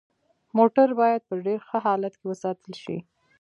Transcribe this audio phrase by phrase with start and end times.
[0.57, 2.97] موټر باید په ډیر ښه حالت کې وساتل شي